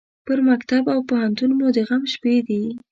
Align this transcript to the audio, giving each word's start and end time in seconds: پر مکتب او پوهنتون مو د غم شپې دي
پر 0.25 0.39
مکتب 0.49 0.83
او 0.93 0.99
پوهنتون 1.09 1.51
مو 1.59 1.67
د 1.75 1.77
غم 1.87 2.03
شپې 2.13 2.35
دي 2.47 2.63